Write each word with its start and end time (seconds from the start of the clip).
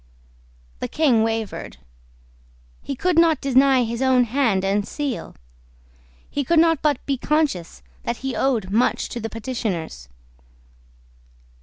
The 0.79 0.87
King 0.87 1.21
wavered. 1.21 1.77
He 2.81 2.95
could 2.95 3.19
not 3.19 3.39
deny 3.39 3.83
his 3.83 4.01
own 4.01 4.23
hand 4.23 4.65
and 4.65 4.87
seal. 4.87 5.35
He 6.27 6.43
could 6.43 6.57
not 6.57 6.81
but 6.81 7.05
be 7.05 7.17
conscious 7.19 7.83
that 8.01 8.17
he 8.25 8.35
owed 8.35 8.71
much 8.71 9.09
to 9.09 9.19
the 9.19 9.29
petitioners. 9.29 10.09